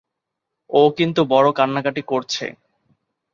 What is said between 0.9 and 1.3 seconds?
কিন্তু